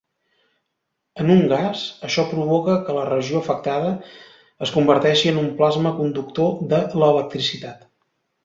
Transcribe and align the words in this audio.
En 1.23 1.27
un 1.33 1.41
gas, 1.51 1.83
això 2.07 2.25
provoca 2.31 2.77
que 2.87 2.95
la 2.99 3.03
regió 3.11 3.41
afectada 3.43 3.93
es 4.69 4.73
converteixi 4.79 5.33
en 5.35 5.41
un 5.45 5.55
plasma 5.61 5.95
conductor 6.01 6.53
de 6.73 6.85
l'electricitat. 7.05 7.89